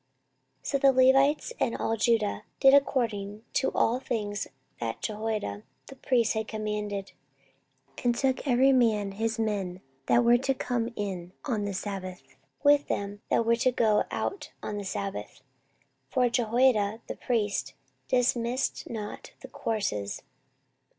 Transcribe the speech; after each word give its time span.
14:023:008 0.63 0.65
So 0.69 0.77
the 0.79 0.91
Levites 0.93 1.53
and 1.59 1.77
all 1.77 1.95
Judah 1.95 2.41
did 2.59 2.73
according 2.73 3.43
to 3.53 3.71
all 3.73 3.99
things 3.99 4.47
that 4.79 4.99
Jehoiada 4.99 5.61
the 5.89 5.95
priest 5.95 6.33
had 6.33 6.47
commanded, 6.47 7.11
and 8.03 8.15
took 8.15 8.47
every 8.47 8.71
man 8.73 9.11
his 9.11 9.37
men 9.37 9.79
that 10.07 10.23
were 10.23 10.39
to 10.39 10.55
come 10.55 10.91
in 10.95 11.33
on 11.45 11.65
the 11.65 11.73
sabbath, 11.75 12.23
with 12.63 12.87
them 12.87 13.21
that 13.29 13.45
were 13.45 13.57
to 13.57 13.71
go 13.71 14.05
out 14.09 14.51
on 14.63 14.77
the 14.79 14.85
sabbath: 14.85 15.43
for 16.09 16.31
Jehoiada 16.31 17.01
the 17.05 17.15
priest 17.17 17.75
dismissed 18.07 18.89
not 18.89 19.33
the 19.41 19.47
courses. 19.49 20.23